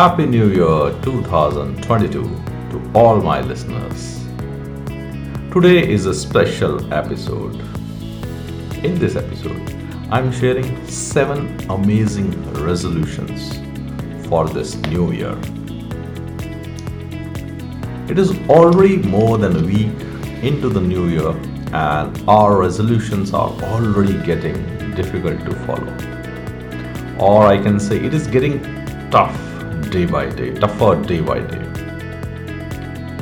Happy 0.00 0.24
New 0.24 0.48
Year 0.48 0.98
2022 1.02 2.22
to 2.70 2.90
all 2.94 3.20
my 3.20 3.42
listeners. 3.42 4.24
Today 5.52 5.86
is 5.86 6.06
a 6.06 6.14
special 6.14 6.94
episode. 6.94 7.56
In 8.82 8.98
this 8.98 9.14
episode, 9.14 9.60
I'm 10.10 10.32
sharing 10.32 10.86
7 10.86 11.68
amazing 11.68 12.30
resolutions 12.64 13.58
for 14.26 14.48
this 14.48 14.74
new 14.86 15.12
year. 15.12 15.36
It 18.08 18.18
is 18.18 18.30
already 18.48 18.96
more 18.96 19.36
than 19.36 19.54
a 19.54 19.66
week 19.66 20.00
into 20.42 20.70
the 20.70 20.80
new 20.80 21.08
year, 21.08 21.28
and 21.74 22.24
our 22.26 22.56
resolutions 22.56 23.34
are 23.34 23.50
already 23.74 24.16
getting 24.22 24.56
difficult 24.94 25.44
to 25.44 25.54
follow. 25.66 25.94
Or 27.18 27.46
I 27.46 27.62
can 27.62 27.78
say 27.78 27.98
it 27.98 28.14
is 28.14 28.26
getting 28.26 28.62
tough 29.10 29.38
day 29.90 30.06
by 30.06 30.28
day, 30.28 30.52
tougher 30.54 30.94
day 31.02 31.20
by 31.20 31.40
day. 31.40 31.66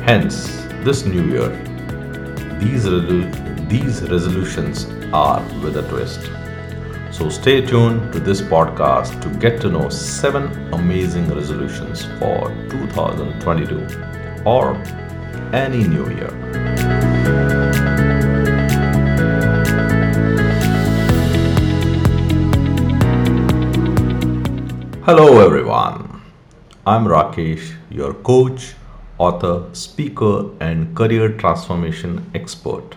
Hence, 0.04 0.64
this 0.84 1.04
new 1.06 1.24
year, 1.30 1.48
these, 2.60 2.84
resolu- 2.84 3.68
these 3.68 4.02
resolutions 4.02 4.86
are 5.12 5.42
with 5.62 5.76
a 5.78 5.82
twist. 5.88 6.30
So 7.10 7.28
stay 7.30 7.64
tuned 7.64 8.12
to 8.12 8.20
this 8.20 8.40
podcast 8.40 9.20
to 9.22 9.28
get 9.38 9.60
to 9.62 9.70
know 9.70 9.88
7 9.88 10.72
amazing 10.74 11.28
resolutions 11.34 12.04
for 12.18 12.48
2022 12.70 14.42
or 14.44 14.76
any 15.52 15.88
new 15.88 16.08
year. 16.10 16.30
Hello 25.04 25.40
everyone. 25.42 26.07
I'm 26.88 27.04
Rakesh, 27.04 27.74
your 27.90 28.14
coach, 28.14 28.72
author, 29.18 29.68
speaker, 29.74 30.46
and 30.58 30.96
career 30.96 31.28
transformation 31.28 32.30
expert. 32.34 32.96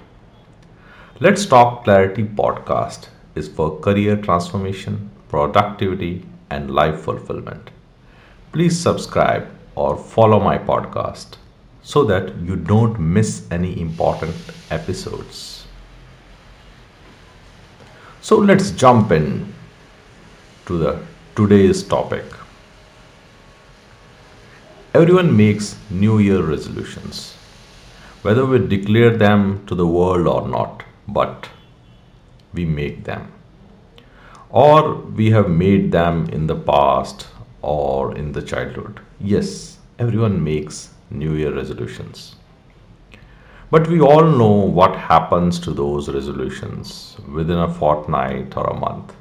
Let's 1.20 1.46
Talk 1.46 1.84
Clarity 1.84 2.24
podcast 2.24 3.10
is 3.36 3.50
for 3.50 3.82
career 3.82 4.16
transformation, 4.16 5.12
productivity, 5.28 6.26
and 6.50 6.72
life 6.72 7.02
fulfillment. 7.02 7.70
Please 8.54 8.80
subscribe 8.80 9.50
or 9.76 9.98
follow 9.98 10.40
my 10.40 10.58
podcast 10.58 11.36
so 11.84 12.06
that 12.06 12.34
you 12.38 12.56
don't 12.56 12.98
miss 12.98 13.46
any 13.52 13.78
important 13.82 14.38
episodes. 14.70 15.66
So 18.22 18.38
let's 18.38 18.72
jump 18.72 19.12
in 19.12 19.54
to 20.68 20.78
the 20.78 20.98
today's 21.36 21.84
topic. 21.84 22.24
Everyone 24.94 25.38
makes 25.38 25.78
New 25.90 26.20
Year 26.20 26.44
resolutions, 26.44 27.34
whether 28.24 28.46
we 28.46 28.60
declare 28.60 29.16
them 29.16 29.66
to 29.68 29.74
the 29.74 29.88
world 29.88 30.28
or 30.28 30.46
not, 30.46 30.84
but 31.08 31.48
we 32.54 32.66
make 32.66 33.06
them. 33.06 33.32
Or 34.50 34.96
we 34.96 35.32
have 35.32 35.50
made 35.50 35.94
them 35.94 36.26
in 36.26 36.48
the 36.48 36.58
past 36.58 37.30
or 37.62 38.18
in 38.18 38.34
the 38.34 38.42
childhood. 38.42 39.00
Yes, 39.22 39.78
everyone 39.98 40.44
makes 40.44 40.90
New 41.10 41.36
Year 41.36 41.56
resolutions. 41.56 42.36
But 43.70 43.88
we 43.88 44.02
all 44.02 44.26
know 44.26 44.52
what 44.80 44.98
happens 44.98 45.58
to 45.62 45.72
those 45.72 46.10
resolutions 46.10 47.16
within 47.34 47.60
a 47.60 47.74
fortnight 47.74 48.58
or 48.58 48.66
a 48.66 48.78
month. 48.78 49.16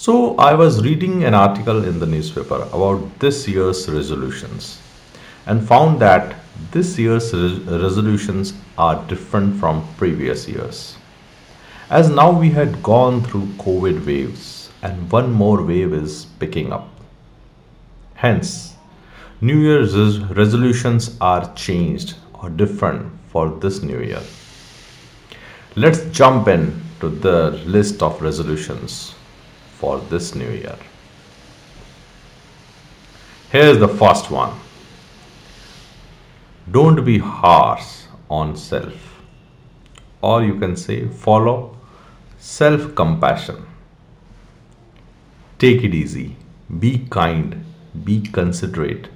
So, 0.00 0.36
I 0.36 0.54
was 0.54 0.84
reading 0.84 1.24
an 1.24 1.34
article 1.34 1.84
in 1.84 1.98
the 1.98 2.06
newspaper 2.06 2.68
about 2.72 3.18
this 3.18 3.48
year's 3.48 3.88
resolutions 3.88 4.78
and 5.44 5.66
found 5.66 5.98
that 5.98 6.36
this 6.70 6.96
year's 6.96 7.34
res- 7.34 7.58
resolutions 7.62 8.52
are 8.78 9.04
different 9.08 9.58
from 9.58 9.82
previous 9.96 10.46
years. 10.46 10.96
As 11.90 12.10
now 12.10 12.30
we 12.30 12.48
had 12.50 12.80
gone 12.80 13.24
through 13.24 13.48
COVID 13.58 14.06
waves 14.06 14.70
and 14.82 15.10
one 15.10 15.32
more 15.32 15.64
wave 15.64 15.92
is 15.92 16.26
picking 16.38 16.72
up. 16.72 16.88
Hence, 18.14 18.76
New 19.40 19.58
Year's 19.58 19.96
res- 19.96 20.20
resolutions 20.30 21.18
are 21.20 21.52
changed 21.54 22.14
or 22.34 22.50
different 22.50 23.10
for 23.32 23.48
this 23.48 23.82
new 23.82 23.98
year. 23.98 24.22
Let's 25.74 26.04
jump 26.12 26.46
in 26.46 26.84
to 27.00 27.08
the 27.08 27.50
list 27.66 28.00
of 28.00 28.22
resolutions 28.22 29.16
for 29.80 29.98
this 30.10 30.34
new 30.34 30.50
year. 30.50 30.78
Here's 33.50 33.78
the 33.78 33.88
first 33.88 34.30
one 34.30 34.54
Don't 36.70 37.04
be 37.04 37.18
harsh 37.18 37.86
on 38.28 38.56
self, 38.56 39.22
or 40.20 40.42
you 40.42 40.58
can 40.58 40.76
say 40.76 41.06
follow 41.08 41.76
self 42.38 42.94
compassion. 42.94 43.64
Take 45.58 45.82
it 45.82 45.94
easy, 45.94 46.36
be 46.78 47.06
kind, 47.10 47.64
be 48.04 48.20
considerate, 48.20 49.08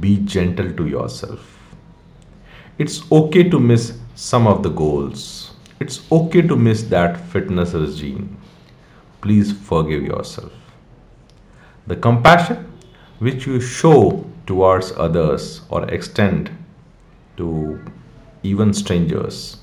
be 0.00 0.18
gentle 0.18 0.72
to 0.74 0.86
yourself. 0.86 1.58
It's 2.78 3.00
okay 3.10 3.48
to 3.50 3.58
miss 3.58 3.98
some 4.14 4.46
of 4.46 4.62
the 4.62 4.70
goals. 4.70 5.52
It's 5.80 6.00
okay 6.12 6.42
to 6.42 6.56
miss 6.56 6.82
that 6.84 7.20
fitness 7.30 7.72
regime. 7.72 8.36
Please 9.22 9.52
forgive 9.52 10.02
yourself. 10.02 10.52
The 11.86 11.96
compassion 11.96 12.70
which 13.18 13.46
you 13.46 13.60
show 13.60 14.24
towards 14.46 14.92
others 14.96 15.62
or 15.70 15.88
extend 15.88 16.50
to 17.36 17.80
even 18.42 18.74
strangers, 18.74 19.58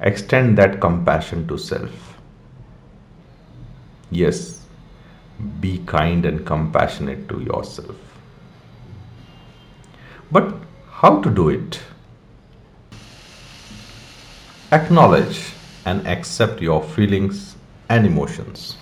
extend 0.00 0.58
that 0.58 0.80
compassion 0.80 1.48
to 1.48 1.56
self. 1.56 2.18
Yes, 4.10 4.60
be 5.60 5.78
kind 5.86 6.26
and 6.26 6.46
compassionate 6.46 7.28
to 7.30 7.40
yourself. 7.40 7.96
But 10.30 10.54
how 10.90 11.20
to 11.22 11.30
do 11.30 11.48
it? 11.48 11.80
Acknowledge 14.70 15.52
and 15.86 16.06
accept 16.06 16.60
your 16.60 16.82
feelings 16.82 17.56
and 17.88 18.06
emotions. 18.06 18.76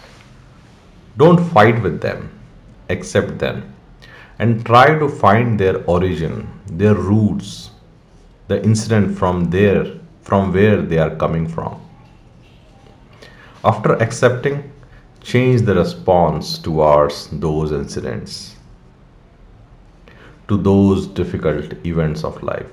Don't 1.16 1.44
fight 1.50 1.82
with 1.82 2.00
them, 2.00 2.30
accept 2.90 3.38
them, 3.38 3.74
and 4.38 4.64
try 4.66 4.98
to 4.98 5.08
find 5.08 5.58
their 5.58 5.82
origin, 5.84 6.48
their 6.66 6.94
roots, 6.94 7.70
the 8.48 8.62
incident 8.62 9.16
from 9.16 9.50
there, 9.50 9.86
from 10.22 10.52
where 10.52 10.82
they 10.82 10.98
are 10.98 11.16
coming 11.16 11.48
from. 11.48 11.80
After 13.64 13.94
accepting, 13.94 14.70
change 15.22 15.62
the 15.62 15.74
response 15.74 16.58
towards 16.58 17.28
those 17.32 17.72
incidents, 17.72 18.56
to 20.48 20.56
those 20.56 21.06
difficult 21.06 21.72
events 21.84 22.22
of 22.22 22.42
life. 22.42 22.66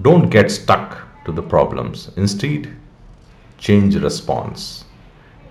Don't 0.00 0.30
get 0.30 0.50
stuck 0.50 1.06
to 1.26 1.32
the 1.32 1.42
problems. 1.42 2.10
Instead, 2.16 2.74
change 3.58 3.96
response. 3.96 4.84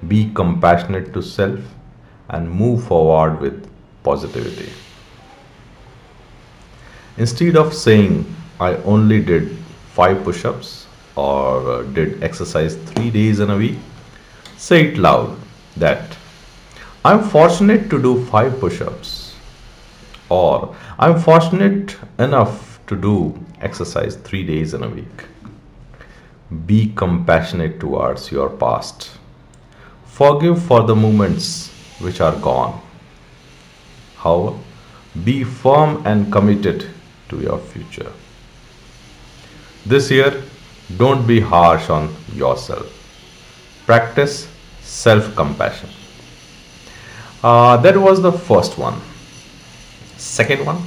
Be 0.08 0.32
compassionate 0.34 1.14
to 1.14 1.22
self 1.22 1.60
and 2.30 2.50
move 2.50 2.86
forward 2.86 3.40
with 3.42 3.70
positivity. 4.04 4.72
Instead 7.18 7.58
of 7.58 7.74
saying, 7.74 8.34
I 8.60 8.76
only 8.78 9.22
did 9.22 9.58
five 9.94 10.24
push 10.24 10.46
ups 10.46 10.88
or 11.16 11.70
uh, 11.70 11.84
did 11.84 12.24
exercise 12.24 12.76
three 12.76 13.12
days 13.12 13.40
in 13.40 13.50
a 13.50 13.58
week, 13.58 13.78
say 14.58 14.86
it 14.88 14.98
loud 14.98 15.38
that 15.76 16.18
I'm 17.04 17.24
fortunate 17.24 17.90
to 17.90 18.02
do 18.02 18.26
five 18.26 18.60
push 18.60 18.82
ups 18.82 19.36
or 20.30 20.76
I'm 20.98 21.20
fortunate 21.20 21.98
enough 22.18 22.80
to 22.88 22.96
do 22.96 23.38
exercise 23.62 24.16
three 24.16 24.46
days 24.46 24.74
in 24.74 24.84
a 24.84 24.90
week. 24.90 25.26
Be 26.66 26.94
compassionate 26.96 27.80
towards 27.80 28.32
your 28.32 28.50
past. 28.50 29.19
Forgive 30.20 30.62
for 30.62 30.84
the 30.84 30.96
moments 30.96 31.70
which 32.02 32.20
are 32.20 32.36
gone. 32.36 32.82
However, 34.18 34.58
be 35.24 35.46
firm 35.46 36.06
and 36.06 36.30
committed 36.30 36.88
to 37.30 37.40
your 37.40 37.58
future. 37.58 38.12
This 39.86 40.12
year, 40.12 40.44
don't 40.98 41.26
be 41.26 41.40
harsh 41.40 41.90
on 41.90 42.14
yourself. 42.34 42.92
Practice 43.86 44.50
self 44.82 45.34
compassion. 45.38 45.90
Uh, 47.42 47.78
that 47.78 47.96
was 47.96 48.22
the 48.22 48.34
first 48.34 48.78
one. 48.78 49.00
Second 50.18 50.66
one, 50.66 50.84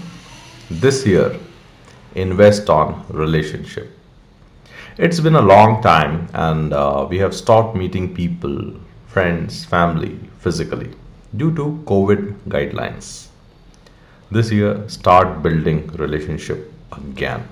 this 0.70 1.06
year, 1.06 1.40
invest 2.14 2.68
on 2.68 3.06
relationship. 3.08 3.90
It's 4.98 5.20
been 5.20 5.36
a 5.36 5.40
long 5.40 5.82
time, 5.82 6.28
and 6.34 6.74
uh, 6.74 7.06
we 7.08 7.16
have 7.20 7.34
stopped 7.34 7.74
meeting 7.74 8.14
people, 8.14 8.74
friends, 9.12 9.64
family 9.64 10.18
physically. 10.38 10.90
due 11.36 11.54
to 11.54 11.82
COVID 11.86 12.34
guidelines. 12.48 13.28
This 14.30 14.50
year, 14.52 14.88
start 14.88 15.42
building 15.42 15.86
relationship 15.88 16.72
again. 16.92 17.48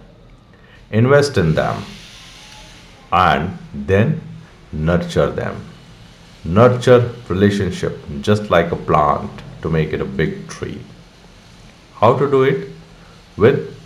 Invest 0.91 1.39
in 1.39 1.55
them 1.55 1.83
and 3.13 3.57
then 3.75 4.21
nurture 4.73 5.31
them. 5.31 5.65
Nurture 6.45 7.13
relationship 7.29 7.99
just 8.21 8.51
like 8.51 8.73
a 8.73 8.77
plant 8.77 9.31
to 9.63 9.71
make 9.71 9.93
it 9.93 10.01
a 10.01 10.05
big 10.05 10.49
tree. 10.49 10.81
How 11.95 12.17
to 12.19 12.31
do 12.31 12.43
it? 12.45 12.69
With 13.37 13.77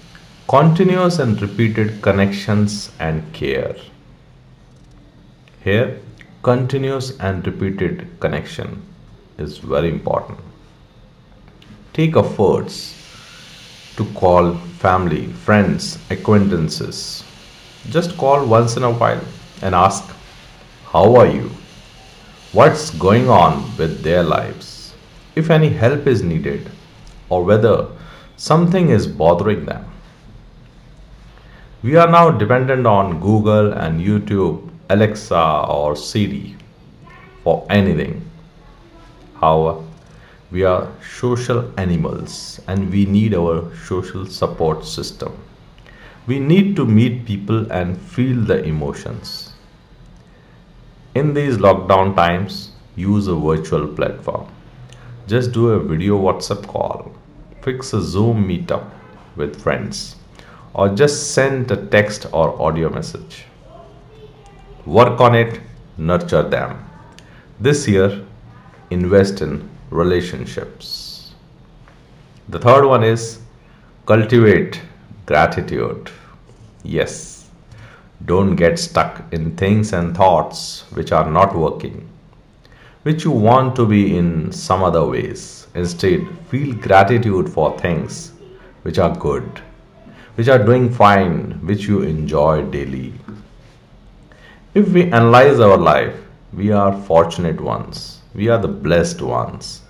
continuous 0.48 1.18
and 1.18 1.40
repeated 1.40 2.00
connections 2.02 2.90
and 2.98 3.32
care. 3.32 3.76
Here, 5.62 6.00
continuous 6.44 7.18
and 7.20 7.46
repeated 7.46 8.06
connection 8.20 8.82
is 9.38 9.56
very 9.56 9.88
important. 9.88 10.38
Take 11.94 12.18
efforts 12.18 12.74
to 13.96 14.04
call 14.12 14.52
family, 14.82 15.28
friends, 15.46 15.98
acquaintances. 16.10 17.24
Just 17.88 18.18
call 18.18 18.44
once 18.44 18.76
in 18.76 18.82
a 18.82 18.92
while 18.92 19.24
and 19.62 19.74
ask, 19.74 20.04
How 20.84 21.16
are 21.16 21.26
you? 21.26 21.50
What's 22.52 22.90
going 22.90 23.30
on 23.30 23.74
with 23.78 24.02
their 24.02 24.22
lives? 24.22 24.92
If 25.34 25.48
any 25.48 25.70
help 25.70 26.06
is 26.06 26.22
needed, 26.22 26.70
or 27.30 27.42
whether 27.42 27.88
something 28.36 28.90
is 28.90 29.06
bothering 29.06 29.64
them. 29.64 29.90
We 31.82 31.96
are 31.96 32.10
now 32.10 32.30
dependent 32.30 32.86
on 32.86 33.18
Google 33.18 33.72
and 33.72 33.98
YouTube, 33.98 34.73
Alexa, 34.90 35.66
or 35.68 35.96
Siri 35.96 36.56
for 37.42 37.66
anything. 37.70 38.28
However, 39.40 39.82
we 40.50 40.64
are 40.64 40.88
social 41.18 41.72
animals 41.78 42.60
and 42.68 42.90
we 42.90 43.06
need 43.06 43.34
our 43.34 43.74
social 43.76 44.26
support 44.26 44.84
system. 44.84 45.36
We 46.26 46.38
need 46.38 46.76
to 46.76 46.86
meet 46.86 47.24
people 47.26 47.70
and 47.72 48.00
feel 48.00 48.40
the 48.40 48.62
emotions. 48.62 49.52
In 51.14 51.34
these 51.34 51.56
lockdown 51.56 52.14
times, 52.16 52.72
use 52.96 53.26
a 53.26 53.34
virtual 53.34 53.88
platform. 53.88 54.48
Just 55.26 55.52
do 55.52 55.70
a 55.70 55.80
video 55.80 56.18
WhatsApp 56.18 56.66
call, 56.66 57.12
fix 57.62 57.92
a 57.92 58.00
Zoom 58.00 58.46
meetup 58.46 58.90
with 59.36 59.60
friends, 59.60 60.16
or 60.74 60.88
just 60.88 61.32
send 61.32 61.70
a 61.70 61.86
text 61.86 62.26
or 62.32 62.60
audio 62.60 62.90
message. 62.90 63.46
Work 64.86 65.18
on 65.20 65.34
it, 65.34 65.60
nurture 65.96 66.42
them. 66.42 66.84
This 67.58 67.88
year, 67.88 68.22
invest 68.90 69.40
in 69.40 69.66
relationships. 69.90 71.32
The 72.50 72.58
third 72.58 72.84
one 72.84 73.02
is 73.02 73.38
cultivate 74.04 74.82
gratitude. 75.24 76.10
Yes, 76.82 77.48
don't 78.26 78.56
get 78.56 78.78
stuck 78.78 79.22
in 79.32 79.56
things 79.56 79.94
and 79.94 80.14
thoughts 80.14 80.84
which 80.92 81.12
are 81.12 81.30
not 81.30 81.56
working, 81.56 82.06
which 83.04 83.24
you 83.24 83.30
want 83.30 83.74
to 83.76 83.86
be 83.86 84.18
in 84.18 84.52
some 84.52 84.82
other 84.82 85.06
ways. 85.06 85.66
Instead, 85.74 86.28
feel 86.50 86.74
gratitude 86.74 87.48
for 87.48 87.78
things 87.78 88.32
which 88.82 88.98
are 88.98 89.16
good, 89.16 89.62
which 90.34 90.48
are 90.48 90.62
doing 90.62 90.92
fine, 90.92 91.52
which 91.66 91.84
you 91.84 92.02
enjoy 92.02 92.62
daily. 92.64 93.14
If 94.74 94.88
we 94.88 95.04
analyze 95.04 95.60
our 95.60 95.76
life, 95.76 96.16
we 96.52 96.72
are 96.72 97.00
fortunate 97.02 97.60
ones. 97.60 98.20
We 98.34 98.48
are 98.48 98.58
the 98.58 98.66
blessed 98.66 99.22
ones. 99.22 99.82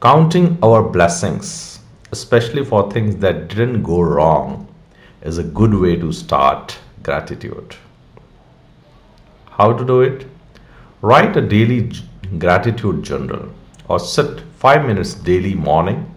Counting 0.00 0.58
our 0.62 0.82
blessings, 0.82 1.80
especially 2.10 2.64
for 2.64 2.90
things 2.90 3.16
that 3.16 3.48
didn't 3.48 3.82
go 3.82 4.00
wrong, 4.00 4.66
is 5.20 5.36
a 5.36 5.42
good 5.42 5.74
way 5.74 5.96
to 5.96 6.12
start 6.12 6.78
gratitude. 7.02 7.76
How 9.50 9.74
to 9.74 9.84
do 9.84 10.00
it? 10.00 10.26
Write 11.02 11.36
a 11.36 11.46
daily 11.46 11.92
gratitude 12.38 13.02
journal 13.02 13.50
or 13.86 14.00
sit 14.00 14.40
5 14.60 14.86
minutes 14.86 15.12
daily 15.12 15.54
morning 15.54 16.10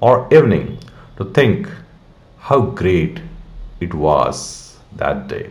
or 0.00 0.26
evening 0.32 0.78
to 1.18 1.26
think 1.26 1.68
how 2.38 2.62
great 2.62 3.20
it 3.80 3.92
was 3.92 4.78
that 4.96 5.28
day. 5.28 5.50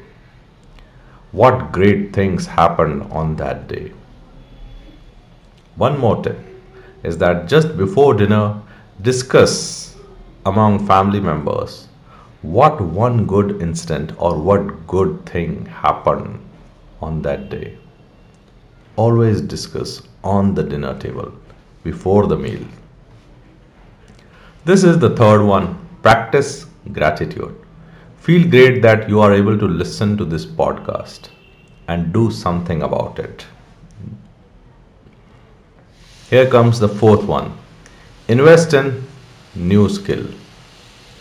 What 1.40 1.72
great 1.74 2.14
things 2.14 2.46
happened 2.46 3.12
on 3.12 3.36
that 3.38 3.68
day. 3.68 3.92
One 5.76 5.98
more 6.00 6.24
tip 6.24 6.38
is 7.04 7.18
that 7.18 7.50
just 7.50 7.76
before 7.76 8.14
dinner, 8.14 8.62
discuss 9.02 9.98
among 10.46 10.88
family 10.88 11.20
members 11.20 11.90
what 12.42 12.80
one 12.80 13.26
good 13.26 13.62
incident 13.62 14.14
or 14.18 14.40
what 14.40 14.88
good 14.88 15.26
thing 15.26 15.66
happened 15.66 16.40
on 17.02 17.22
that 17.24 17.50
day. 17.50 17.78
Always 18.96 19.42
discuss 19.42 20.02
on 20.24 20.54
the 20.54 20.64
dinner 20.64 20.98
table 20.98 21.34
before 21.84 22.28
the 22.28 22.38
meal. 22.38 22.66
This 24.64 24.86
is 24.86 25.00
the 25.00 25.14
third 25.18 25.44
one 25.44 25.78
practice 26.02 26.66
gratitude. 26.94 27.65
Feel 28.26 28.50
great 28.50 28.82
that 28.82 29.08
you 29.08 29.20
are 29.22 29.32
able 29.32 29.56
to 29.56 29.68
listen 29.68 30.18
to 30.18 30.26
this 30.26 30.48
podcast 30.48 31.28
and 31.88 32.12
do 32.12 32.32
something 32.32 32.82
about 32.82 33.20
it. 33.20 33.46
Here 36.32 36.48
comes 36.50 36.80
the 36.80 36.90
fourth 36.90 37.24
one 37.26 37.56
invest 38.28 38.74
in 38.74 39.06
new 39.54 39.88
skill. 39.90 40.26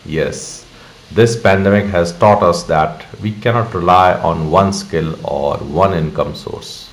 Yes, 0.03 0.65
this 1.11 1.39
pandemic 1.39 1.85
has 1.97 2.17
taught 2.17 2.41
us 2.41 2.63
that 2.63 3.05
we 3.21 3.33
cannot 3.33 3.75
rely 3.75 4.13
on 4.31 4.49
one 4.49 4.73
skill 4.73 5.13
or 5.23 5.57
one 5.57 5.93
income 5.93 6.33
source. 6.33 6.89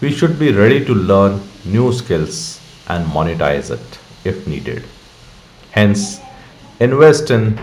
We 0.00 0.10
should 0.10 0.40
be 0.40 0.50
ready 0.50 0.84
to 0.86 0.92
learn 0.92 1.40
new 1.64 1.92
skills 1.92 2.60
and 2.88 3.06
monetize 3.06 3.70
it 3.70 3.98
if 4.24 4.48
needed. 4.48 4.82
Hence, 5.70 6.18
invest 6.80 7.30
in 7.30 7.54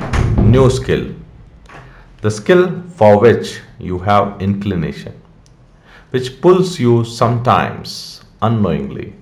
new 0.49 0.69
skill, 0.69 1.13
the 2.21 2.31
skill 2.31 2.81
for 2.95 3.19
which 3.19 3.61
you 3.79 3.99
have 3.99 4.41
inclination, 4.41 5.13
which 6.09 6.41
pulls 6.41 6.79
you 6.79 7.03
sometimes 7.03 8.21
unknowingly, 8.41 9.13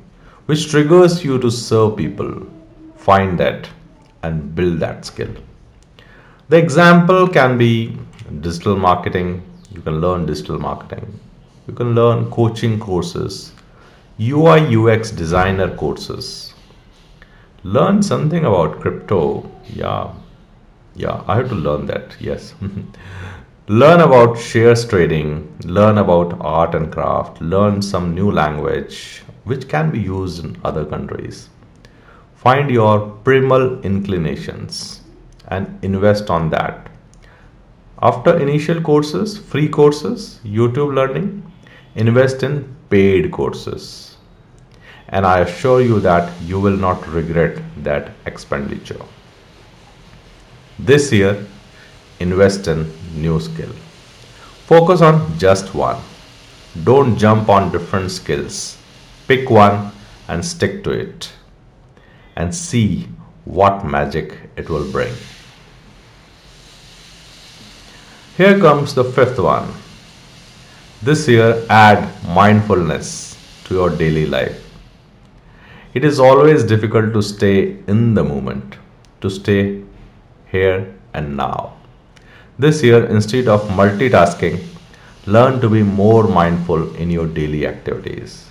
which 0.46 0.70
triggers 0.70 1.24
you 1.24 1.38
to 1.40 1.52
serve 1.52 1.98
people. 1.98 2.48
Find 2.96 3.38
that 3.40 3.70
and 4.24 4.56
build 4.56 4.80
that 4.80 5.06
skill. 5.06 5.34
The 6.50 6.58
example 6.58 7.28
can 7.28 7.58
be 7.58 7.98
digital 8.40 8.76
marketing. 8.76 9.44
You 9.72 9.82
can 9.82 10.00
learn 10.00 10.26
digital 10.26 10.60
marketing. 10.60 11.20
You 11.68 11.74
can 11.74 11.96
learn 11.96 12.32
coaching 12.32 12.80
courses, 12.80 13.52
UI 14.20 14.76
UX 14.76 15.12
designer 15.12 15.76
courses. 15.76 16.54
Learn 17.64 18.02
something 18.04 18.46
about 18.46 18.80
crypto. 18.80 19.50
Yeah, 19.68 20.14
yeah, 20.96 21.24
I 21.28 21.36
have 21.36 21.50
to 21.50 21.56
learn 21.56 21.86
that. 21.88 22.16
Yes. 22.20 22.54
learn 23.68 24.00
about 24.00 24.38
shares 24.40 24.88
trading, 24.88 25.58
learn 25.66 25.98
about 25.98 26.40
art 26.40 26.74
and 26.74 26.92
craft, 26.92 27.42
learn 27.42 27.82
some 27.82 28.16
new 28.16 28.32
language 28.32 29.24
which 29.44 29.68
can 29.68 29.92
be 29.92 30.00
used 30.00 30.44
in 30.44 30.58
other 30.64 30.86
countries. 30.86 31.50
Find 32.36 32.70
your 32.70 33.10
primal 33.24 33.82
inclinations 33.82 35.02
and 35.48 35.78
invest 35.84 36.30
on 36.30 36.50
that. 36.52 36.90
After 38.02 38.38
initial 38.38 38.82
courses, 38.82 39.38
free 39.38 39.68
courses, 39.68 40.40
YouTube 40.44 40.94
learning, 40.94 41.52
invest 41.96 42.44
in 42.44 42.76
paid 42.90 43.32
courses. 43.32 44.18
And 45.10 45.26
I 45.26 45.40
assure 45.40 45.82
you 45.82 46.00
that 46.02 46.32
you 46.42 46.60
will 46.60 46.78
not 46.78 47.08
regret 47.08 47.62
that 47.84 48.12
expenditure. 48.26 49.04
This 50.78 51.12
year, 51.12 51.46
invest 52.20 52.68
in 52.68 52.92
new 53.16 53.40
skill. 53.40 53.72
Focus 54.66 55.02
on 55.02 55.38
just 55.38 55.74
one. 55.74 56.02
Don't 56.84 57.18
jump 57.18 57.48
on 57.48 57.72
different 57.72 58.12
skills. 58.12 58.78
Pick 59.28 59.50
one 59.50 59.94
and 60.28 60.44
stick 60.44 60.84
to 60.84 60.92
it 60.92 61.32
and 62.36 62.54
see 62.54 63.08
what 63.46 63.86
magic 63.86 64.34
it 64.58 64.70
will 64.70 64.92
bring. 64.92 65.14
Here 68.36 68.60
comes 68.60 68.94
the 68.94 69.06
fifth 69.06 69.40
one. 69.40 69.72
This 71.02 71.26
year, 71.28 71.66
add 71.70 72.10
mindfulness 72.28 73.38
to 73.66 73.76
your 73.76 73.90
daily 73.90 74.26
life. 74.26 74.62
It 75.94 76.04
is 76.04 76.20
always 76.20 76.66
difficult 76.66 77.14
to 77.14 77.22
stay 77.22 77.78
in 77.88 78.14
the 78.14 78.24
moment, 78.26 78.76
to 79.22 79.30
stay 79.30 79.85
here 80.56 80.94
and 81.14 81.38
now. 81.38 81.74
This 82.58 82.84
year, 82.84 83.06
instead 83.06 83.48
of 83.48 83.68
multitasking, 83.82 84.64
learn 85.26 85.60
to 85.62 85.70
be 85.70 85.84
more 85.84 86.24
mindful 86.28 86.96
in 86.96 87.10
your 87.10 87.28
daily 87.28 87.66
activities. 87.68 88.46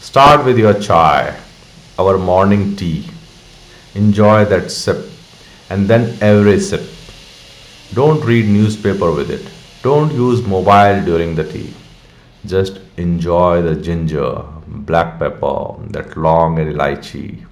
Start 0.00 0.44
with 0.44 0.58
your 0.58 0.74
chai 0.74 1.34
our 1.98 2.16
morning 2.18 2.74
tea. 2.76 3.08
Enjoy 3.94 4.44
that 4.52 4.70
sip 4.70 5.00
and 5.70 5.88
then 5.88 6.16
every 6.20 6.58
sip. 6.58 6.82
Don't 7.94 8.24
read 8.24 8.46
newspaper 8.48 9.12
with 9.12 9.30
it. 9.30 9.46
Don't 9.82 10.12
use 10.12 10.42
mobile 10.54 11.04
during 11.04 11.34
the 11.34 11.44
tea. 11.52 11.72
Just 12.46 12.80
enjoy 12.96 13.62
the 13.62 13.74
ginger, 13.76 14.42
black 14.90 15.18
pepper, 15.18 15.58
that 15.96 16.16
long 16.16 16.56
elaichi, 16.56 17.44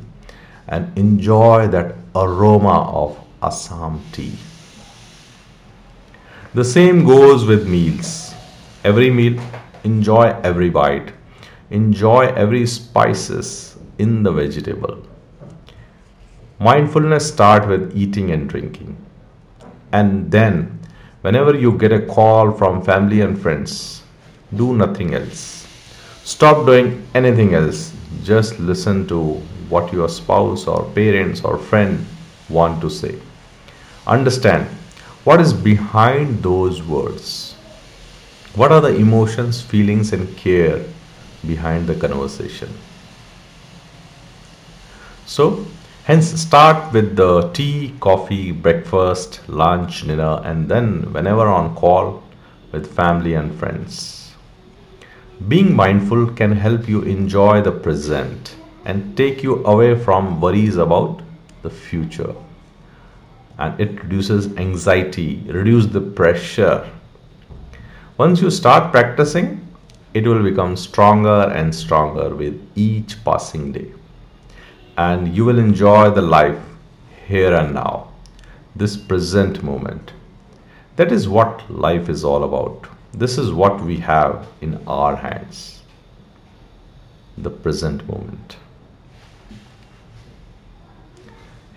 and 0.66 0.99
enjoy 0.99 1.68
that 1.68 1.94
aroma 2.14 2.78
of 3.02 3.18
Assam 3.42 4.02
tea. 4.12 4.37
The 6.52 6.64
same 6.64 7.04
goes 7.04 7.44
with 7.47 7.68
meals. 7.68 8.35
Every 8.85 9.09
meal, 9.11 9.40
enjoy 9.85 10.37
every 10.42 10.68
bite. 10.68 11.12
Enjoy 11.70 12.26
every 12.26 12.66
spices 12.66 13.78
in 13.99 14.23
the 14.23 14.32
vegetable. 14.32 15.06
Mindfulness 16.59 17.28
start 17.28 17.68
with 17.68 17.97
eating 17.97 18.30
and 18.32 18.49
drinking. 18.49 18.97
And 19.92 20.30
then 20.30 20.78
whenever 21.23 21.54
you 21.54 21.78
get 21.78 21.92
a 21.92 22.04
call 22.06 22.52
from 22.52 22.82
family 22.82 23.20
and 23.20 23.40
friends, 23.40 24.02
do 24.54 24.75
nothing 24.75 25.14
else. 25.14 25.66
Stop 26.25 26.66
doing 26.66 27.06
anything 27.14 27.54
else. 27.54 27.92
Just 28.23 28.59
listen 28.59 29.06
to 29.09 29.35
what 29.70 29.92
your 29.92 30.09
spouse 30.09 30.66
or 30.66 30.85
parents 30.90 31.42
or 31.42 31.56
friend 31.56 32.04
want 32.49 32.80
to 32.82 32.90
say. 32.90 33.18
Understand 34.07 34.66
what 35.25 35.40
is 35.40 35.52
behind 35.52 36.42
those 36.42 36.83
words. 36.83 37.54
What 38.54 38.73
are 38.73 38.80
the 38.80 38.97
emotions, 38.97 39.61
feelings, 39.61 40.12
and 40.12 40.37
care 40.37 40.85
behind 41.47 41.87
the 41.87 41.95
conversation? 41.95 42.69
So, 45.26 45.66
hence, 46.04 46.26
start 46.40 46.92
with 46.92 47.14
the 47.14 47.50
tea, 47.52 47.95
coffee, 48.00 48.50
breakfast, 48.50 49.40
lunch, 49.49 50.07
dinner, 50.07 50.40
and 50.45 50.69
then, 50.69 51.12
whenever 51.12 51.47
on 51.47 51.76
call, 51.76 52.23
with 52.73 52.92
family 52.95 53.35
and 53.35 53.54
friends. 53.54 54.33
Being 55.47 55.75
mindful 55.75 56.26
can 56.33 56.52
help 56.52 56.88
you 56.88 57.02
enjoy 57.02 57.61
the 57.62 57.73
present 57.73 58.57
and 58.85 59.16
take 59.16 59.42
you 59.42 59.64
away 59.64 59.99
from 59.99 60.40
worries 60.40 60.76
about 60.76 61.23
the 61.62 61.71
future. 61.71 62.35
And 63.60 63.78
it 63.80 64.02
reduces 64.02 64.56
anxiety, 64.56 65.44
reduce 65.46 65.86
the 65.86 66.00
pressure. 66.00 66.90
Once 68.18 68.40
you 68.40 68.50
start 68.50 68.90
practicing, 68.90 69.64
it 70.14 70.26
will 70.26 70.42
become 70.42 70.76
stronger 70.76 71.42
and 71.54 71.72
stronger 71.72 72.34
with 72.34 72.60
each 72.74 73.22
passing 73.24 73.70
day. 73.70 73.92
And 74.96 75.36
you 75.36 75.44
will 75.44 75.60
enjoy 75.60 76.10
the 76.10 76.22
life 76.22 76.58
here 77.28 77.54
and 77.54 77.74
now, 77.74 78.08
this 78.74 78.96
present 78.96 79.62
moment. 79.62 80.12
That 80.96 81.12
is 81.12 81.28
what 81.28 81.70
life 81.70 82.08
is 82.08 82.24
all 82.24 82.42
about. 82.42 82.88
This 83.12 83.38
is 83.38 83.52
what 83.52 83.80
we 83.80 83.98
have 83.98 84.48
in 84.60 84.82
our 84.86 85.14
hands 85.14 85.80
the 87.42 87.50
present 87.50 88.06
moment. 88.08 88.56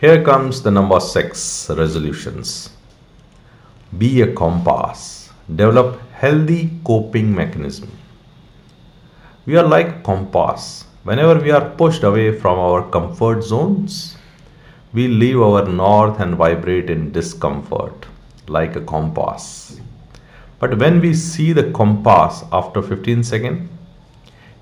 Here 0.03 0.21
comes 0.21 0.61
the 0.61 0.69
number 0.69 0.99
six 0.99 1.69
resolutions. 1.69 2.71
Be 3.97 4.19
a 4.19 4.33
compass. 4.33 5.29
Develop 5.47 5.97
healthy 6.11 6.71
coping 6.83 7.33
mechanism. 7.33 7.89
We 9.45 9.55
are 9.55 9.65
like 9.65 10.03
compass. 10.03 10.83
Whenever 11.05 11.39
we 11.39 11.51
are 11.51 11.69
pushed 11.69 12.03
away 12.03 12.37
from 12.37 12.59
our 12.59 12.83
comfort 12.89 13.45
zones, 13.45 14.17
we 14.91 15.07
leave 15.07 15.41
our 15.41 15.65
north 15.65 16.19
and 16.19 16.35
vibrate 16.35 16.89
in 16.89 17.13
discomfort 17.13 18.05
like 18.47 18.75
a 18.75 18.81
compass. 18.81 19.79
But 20.59 20.79
when 20.79 20.99
we 20.99 21.13
see 21.13 21.53
the 21.53 21.71
compass 21.71 22.43
after 22.51 22.81
15 22.81 23.23
seconds, 23.23 23.69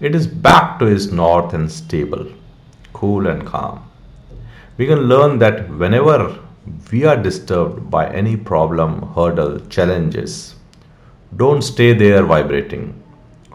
it 0.01 0.13
is 0.13 0.27
back 0.27 0.77
to 0.77 0.85
its 0.85 1.07
north 1.07 1.55
and 1.55 1.71
stable, 1.71 2.27
cool 2.93 3.25
and 3.25 3.43
calm. 3.43 3.87
We 4.77 4.87
can 4.87 4.99
learn 4.99 5.39
that 5.39 5.69
whenever 5.69 6.39
we 6.91 7.05
are 7.05 7.17
disturbed 7.17 7.89
by 7.89 8.09
any 8.13 8.37
problem, 8.37 9.01
hurdle, 9.13 9.59
challenges, 9.67 10.55
don't 11.35 11.61
stay 11.61 11.93
there 11.93 12.23
vibrating 12.23 13.01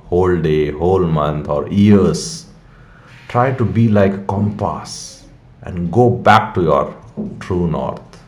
whole 0.08 0.37
day, 0.37 0.70
whole 0.70 1.04
month, 1.04 1.49
or 1.49 1.68
years. 1.68 2.46
Try 3.28 3.52
to 3.52 3.64
be 3.64 3.88
like 3.88 4.12
a 4.12 4.25
compass 4.25 5.25
and 5.62 5.90
go 5.90 6.08
back 6.11 6.54
to 6.54 6.62
your 6.62 6.96
true 7.40 7.66
north, 7.66 8.20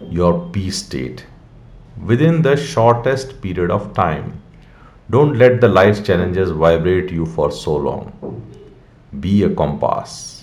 your 0.00 0.48
peace 0.50 0.78
state 0.78 1.26
within 2.04 2.40
the 2.42 2.56
shortest 2.56 3.40
period 3.42 3.70
of 3.70 3.92
time. 3.94 4.40
Don't 5.10 5.38
let 5.38 5.60
the 5.60 5.68
life's 5.68 6.00
challenges 6.00 6.50
vibrate 6.50 7.10
you 7.10 7.26
for 7.26 7.50
so 7.50 7.76
long. 7.76 8.12
Be 9.20 9.42
a 9.42 9.54
compass. 9.54 10.37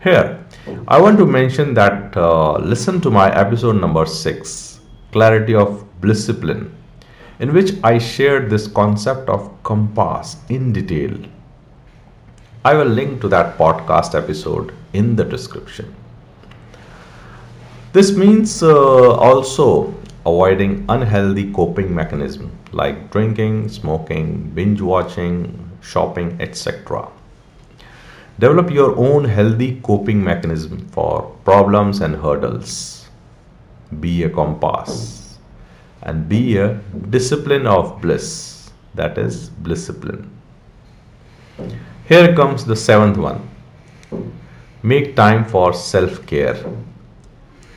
Here, 0.00 0.46
I 0.86 1.00
want 1.00 1.18
to 1.18 1.26
mention 1.26 1.74
that 1.74 2.16
uh, 2.16 2.58
listen 2.58 3.00
to 3.00 3.10
my 3.10 3.34
episode 3.36 3.80
number 3.80 4.06
6, 4.06 4.78
Clarity 5.10 5.56
of 5.56 5.84
Blissipline, 6.00 6.70
in 7.40 7.52
which 7.52 7.72
I 7.82 7.98
shared 7.98 8.48
this 8.48 8.68
concept 8.68 9.28
of 9.28 9.50
compass 9.64 10.36
in 10.50 10.72
detail. 10.72 11.18
I 12.64 12.74
will 12.74 12.86
link 12.86 13.20
to 13.22 13.28
that 13.30 13.58
podcast 13.58 14.14
episode 14.14 14.72
in 14.92 15.16
the 15.16 15.24
description. 15.24 15.92
This 17.92 18.16
means 18.16 18.62
uh, 18.62 19.14
also 19.14 19.92
avoiding 20.24 20.84
unhealthy 20.88 21.52
coping 21.52 21.92
mechanism 21.92 22.56
like 22.70 23.10
drinking, 23.10 23.68
smoking, 23.68 24.50
binge 24.50 24.80
watching, 24.80 25.70
shopping, 25.80 26.36
etc. 26.40 27.08
Develop 28.38 28.70
your 28.70 28.96
own 28.96 29.24
healthy 29.24 29.80
coping 29.82 30.22
mechanism 30.22 30.86
for 30.90 31.22
problems 31.44 32.00
and 32.00 32.14
hurdles. 32.14 33.08
Be 33.98 34.22
a 34.22 34.30
compass 34.30 35.38
and 36.02 36.28
be 36.28 36.56
a 36.56 36.74
discipline 37.10 37.66
of 37.66 38.00
bliss. 38.00 38.70
That 38.94 39.18
is 39.18 39.50
Blissipline. 39.50 40.28
Here 42.08 42.34
comes 42.34 42.64
the 42.64 42.76
seventh 42.76 43.16
one. 43.16 43.48
Make 44.82 45.16
time 45.16 45.44
for 45.44 45.72
self 45.72 46.24
care. 46.26 46.56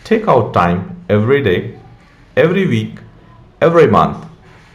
Take 0.04 0.28
out 0.28 0.54
time 0.54 1.04
every 1.10 1.42
day, 1.42 1.80
every 2.38 2.68
week, 2.68 3.00
every 3.62 3.88
month 3.88 4.26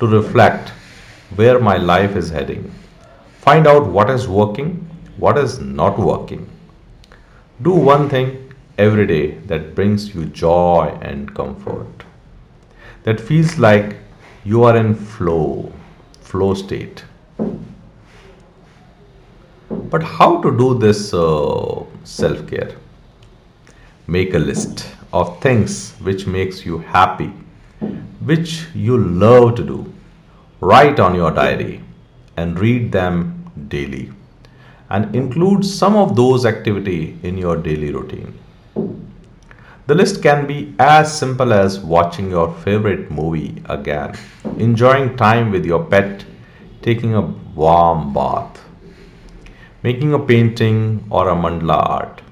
to 0.01 0.07
reflect 0.09 0.71
where 1.37 1.61
my 1.61 1.77
life 1.77 2.17
is 2.17 2.29
heading. 2.29 2.73
Find 3.39 3.69
out 3.69 3.87
what 3.87 4.11
is 4.11 4.27
working 4.27 4.86
what 5.19 5.39
is 5.39 5.59
not 5.59 5.99
working. 5.99 6.49
Do 7.63 7.73
one 7.73 8.09
thing 8.09 8.53
every 8.79 9.07
day 9.07 9.39
that 9.51 9.75
brings 9.75 10.15
you 10.15 10.27
joy 10.27 10.99
and 11.01 11.35
comfort. 11.35 12.05
That 13.05 13.21
feels 13.21 13.59
like 13.59 13.97
you 14.45 14.65
are 14.65 14.77
in 14.77 14.95
flow, 14.95 15.73
flow 16.21 16.55
state. 16.55 17.05
But 19.71 20.03
how 20.03 20.43
to 20.43 20.57
do 20.57 20.79
this 20.79 21.15
uh, 21.15 21.85
self 22.05 22.47
care? 22.49 22.73
Make 24.07 24.35
a 24.35 24.39
list 24.39 24.87
of 25.13 25.41
things 25.41 25.93
which 26.03 26.27
makes 26.27 26.67
you 26.67 26.79
happy, 26.79 27.33
which 28.21 28.67
you 28.75 28.99
love 28.99 29.55
to 29.57 29.65
do. 29.65 29.93
Write 30.61 31.01
on 31.01 31.15
your 31.15 31.31
diary 31.31 31.81
and 32.37 32.59
read 32.59 32.93
them 32.93 33.51
daily 33.69 34.13
and 34.91 35.15
include 35.15 35.65
some 35.65 35.97
of 35.97 36.15
those 36.17 36.47
activity 36.47 37.19
in 37.23 37.37
your 37.37 37.57
daily 37.57 37.93
routine. 37.93 38.39
The 39.87 39.95
list 39.95 40.23
can 40.23 40.47
be 40.47 40.75
as 40.79 41.17
simple 41.17 41.53
as 41.53 41.79
watching 41.79 42.31
your 42.31 42.53
favorite 42.53 43.11
movie 43.11 43.63
again, 43.67 44.17
enjoying 44.59 45.17
time 45.17 45.51
with 45.53 45.65
your 45.65 45.85
pet, 45.85 46.25
taking 46.83 47.15
a 47.15 47.21
warm 47.21 48.13
bath, 48.13 48.61
making 49.83 50.13
a 50.13 50.19
painting 50.19 51.07
or 51.11 51.29
a 51.29 51.37
mandala 51.37 51.89
art, 51.89 52.23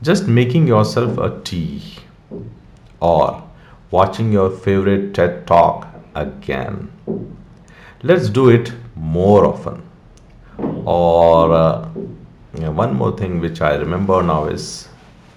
just 0.00 0.28
making 0.28 0.68
yourself 0.68 1.18
a 1.18 1.40
tea, 1.42 1.82
or 3.00 3.42
watching 3.90 4.32
your 4.32 4.50
favorite 4.50 5.12
TED 5.12 5.46
talk 5.46 5.88
again. 6.14 6.90
Let's 8.02 8.28
do 8.28 8.48
it 8.48 8.72
more 8.94 9.44
often 9.44 9.89
or 10.90 11.52
uh, 11.52 11.88
one 12.82 12.94
more 12.94 13.16
thing 13.16 13.40
which 13.40 13.60
I 13.60 13.74
remember 13.76 14.22
now 14.22 14.46
is 14.46 14.88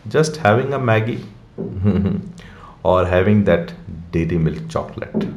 just 0.08 0.38
having 0.38 0.74
a 0.74 0.80
Maggi 0.80 1.24
or 2.84 3.06
having 3.06 3.44
that 3.46 3.74
dairy 4.12 4.38
milk 4.38 4.68
chocolate. 4.70 5.28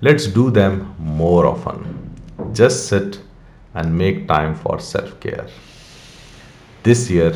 Let's 0.00 0.26
do 0.26 0.50
them 0.50 0.94
more 0.98 1.46
often. 1.46 1.84
Just 2.52 2.88
sit 2.88 3.20
and 3.74 3.96
make 3.96 4.26
time 4.28 4.54
for 4.54 4.80
self 4.80 5.18
care. 5.20 5.46
This 6.82 7.08
year 7.10 7.34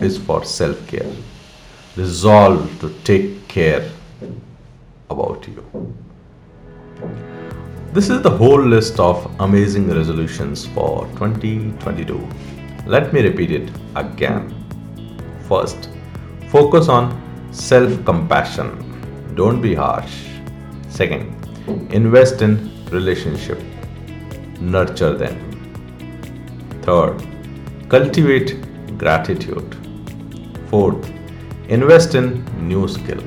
is 0.00 0.18
for 0.18 0.44
self 0.44 0.86
care. 0.88 1.12
Resolve 1.96 2.80
to 2.80 2.92
take 3.04 3.46
care 3.46 3.88
about 5.08 5.46
you. 5.46 5.94
This 7.96 8.10
is 8.10 8.22
the 8.22 8.30
whole 8.38 8.60
list 8.60 8.98
of 8.98 9.18
amazing 9.38 9.88
resolutions 9.88 10.66
for 10.66 11.06
2022. 11.18 12.28
Let 12.88 13.12
me 13.12 13.20
repeat 13.22 13.52
it 13.52 13.70
again. 13.94 14.48
First, 15.48 15.90
focus 16.48 16.88
on 16.88 17.06
self 17.52 18.04
compassion. 18.04 18.68
Don't 19.36 19.62
be 19.62 19.76
harsh. 19.76 20.12
Second, 20.88 21.22
invest 21.92 22.42
in 22.42 22.58
relationship. 22.90 23.62
Nurture 24.58 25.16
them. 25.16 25.38
Third, 26.82 27.24
cultivate 27.88 28.56
gratitude. 28.98 29.76
Fourth, 30.68 31.12
invest 31.68 32.16
in 32.16 32.44
new 32.68 32.88
skill. 32.88 33.22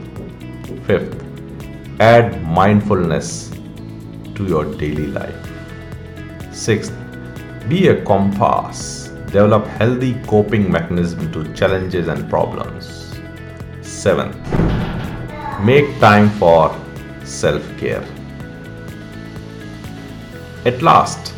Fifth, 0.86 1.24
add 2.02 2.44
mindfulness 2.44 3.54
to 4.38 4.46
your 4.46 4.66
daily 4.76 5.08
life. 5.08 5.36
Sixth, 6.52 6.94
be 7.68 7.90
a 7.90 8.04
compass. 8.06 9.10
Develop 9.28 9.66
healthy 9.68 10.14
coping 10.26 10.72
mechanism 10.72 11.32
to 11.34 11.54
challenges 11.54 12.08
and 12.08 12.30
problems. 12.30 13.14
Seventh, 13.82 14.38
make 15.62 16.00
time 16.00 16.30
for 16.40 16.74
self-care. 17.24 18.06
At 20.66 20.82
last, 20.82 21.34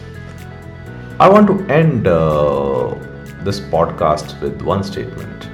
I 1.19 1.27
want 1.27 1.47
to 1.47 1.73
end 1.73 2.07
uh, 2.07 2.95
this 3.43 3.59
podcast 3.59 4.39
with 4.41 4.61
one 4.61 4.83
statement. 4.83 5.49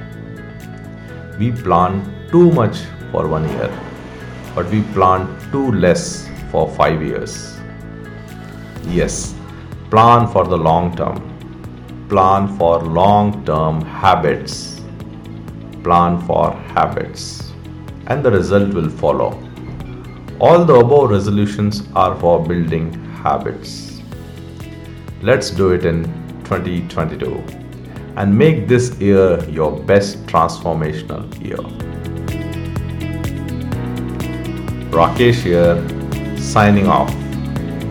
We 1.40 1.52
plan 1.52 2.04
too 2.32 2.52
much 2.52 2.78
for 3.12 3.28
one 3.28 3.48
year, 3.50 3.72
but 4.54 4.70
we 4.70 4.82
plan 4.94 5.28
too 5.52 5.72
less 5.72 6.30
for 6.56 6.66
five 6.74 7.02
years. 7.04 7.34
Yes, 8.98 9.16
plan 9.94 10.28
for 10.34 10.44
the 10.52 10.58
long 10.68 10.86
term. 11.00 11.18
Plan 12.12 12.48
for 12.58 12.76
long 12.98 13.32
term 13.46 13.82
habits. 14.04 14.54
Plan 15.88 16.22
for 16.28 16.54
habits. 16.76 17.52
And 18.08 18.24
the 18.24 18.32
result 18.32 18.74
will 18.74 18.90
follow. 19.02 19.32
All 20.40 20.64
the 20.64 20.76
above 20.76 21.10
resolutions 21.10 21.82
are 22.04 22.16
for 22.22 22.36
building 22.52 22.88
habits. 23.26 24.02
Let's 25.22 25.50
do 25.50 25.72
it 25.72 25.86
in 25.86 26.04
2022 26.46 27.44
and 28.16 28.38
make 28.38 28.68
this 28.70 28.90
year 29.00 29.44
your 29.50 29.72
best 29.92 30.26
transformational 30.28 31.26
year. 31.50 31.66
Rakesh 34.98 35.42
here, 35.50 35.76
signing 36.46 36.88
off, 36.88 37.12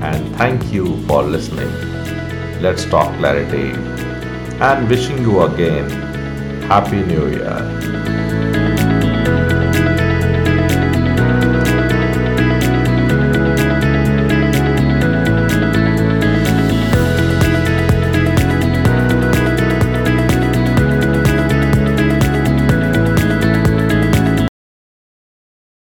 and 0.00 0.36
thank 0.36 0.72
you 0.72 1.04
for 1.06 1.22
listening. 1.22 1.70
Let's 2.62 2.84
talk 2.84 3.14
clarity 3.18 3.72
and 4.60 4.88
wishing 4.88 5.18
you 5.18 5.42
again 5.42 5.90
Happy 6.62 7.02
New 7.02 7.28
Year. 7.28 8.13